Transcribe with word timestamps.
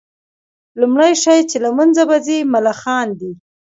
لومړى 0.79 1.11
شى 1.23 1.37
چي 1.49 1.57
له 1.65 1.69
منځه 1.77 2.03
به 2.09 2.17
ځي 2.25 2.37
ملخان 2.53 3.07
دي 3.19 3.31